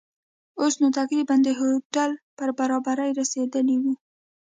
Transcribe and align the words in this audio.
اوس 0.59 0.73
نو 0.81 0.87
تقریباً 0.99 1.35
د 1.43 1.49
هوټل 1.59 2.11
پر 2.37 2.49
برابري 2.59 3.09
رسېدلي 3.19 3.77
وو. 3.81 3.93